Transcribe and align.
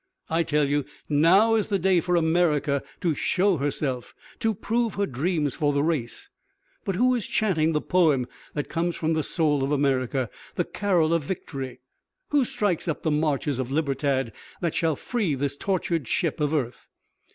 I 0.31 0.41
tell 0.41 0.67
you, 0.67 0.83
now 1.07 1.53
is 1.53 1.67
the 1.67 1.77
day 1.77 1.99
for 2.01 2.15
America 2.15 2.81
to 3.01 3.13
show 3.13 3.57
herself, 3.57 4.15
to 4.39 4.55
prove 4.55 4.95
her 4.95 5.05
dreams 5.05 5.53
for 5.53 5.71
the 5.73 5.83
race. 5.83 6.31
But 6.83 6.95
who 6.95 7.13
is 7.13 7.27
chanting 7.27 7.73
the 7.73 7.81
poem 7.81 8.25
that 8.55 8.67
comes 8.67 8.95
from 8.95 9.13
the 9.13 9.21
soul 9.21 9.63
of 9.63 9.71
America, 9.71 10.31
the 10.55 10.65
carol 10.65 11.13
of 11.13 11.21
victory? 11.23 11.81
Who 12.29 12.45
strikes 12.45 12.87
up 12.87 13.03
the 13.03 13.11
marches 13.11 13.59
of 13.59 13.69
Libertad 13.69 14.33
that 14.59 14.73
shall 14.73 14.95
free 14.95 15.35
this 15.35 15.55
tortured 15.55 16.07
ship 16.07 16.39
of 16.39 16.51
earth? 16.51 16.87